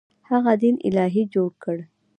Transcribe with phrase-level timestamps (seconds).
[0.29, 1.77] هغه دین الهي جوړ کړ.